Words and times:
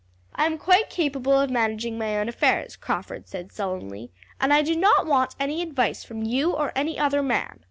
"I 0.33 0.47
am 0.47 0.57
quite 0.57 0.89
capable 0.89 1.39
of 1.39 1.51
managing 1.51 1.99
my 1.99 2.17
own 2.17 2.27
affairs," 2.27 2.75
Crawford 2.75 3.27
said 3.27 3.51
sullenly, 3.51 4.11
"and 4.39 4.51
I 4.51 4.63
do 4.63 4.75
not 4.75 5.05
want 5.05 5.35
any 5.39 5.61
advice 5.61 6.03
from 6.03 6.23
you 6.23 6.53
or 6.55 6.71
any 6.75 6.97
other 6.97 7.21
man." 7.21 7.59